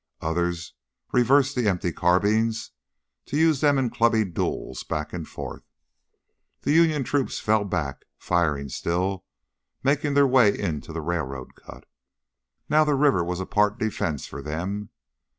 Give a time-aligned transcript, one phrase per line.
[0.19, 0.73] Others
[1.11, 2.71] reversed the empty carbines,
[3.27, 5.61] to use them in clubbing duels back and forth.
[6.61, 9.25] The Union troops fell back, firing still,
[9.83, 11.87] making their way into the railroad cut.
[12.67, 14.89] Now the river was a part defense for them.